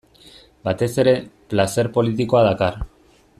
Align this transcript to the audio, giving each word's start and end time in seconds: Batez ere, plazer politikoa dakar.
Batez 0.67 0.87
ere, 1.03 1.13
plazer 1.53 1.87
politikoa 1.99 2.43
dakar. 2.49 2.81